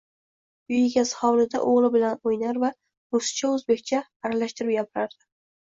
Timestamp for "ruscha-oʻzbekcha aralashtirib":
3.17-4.77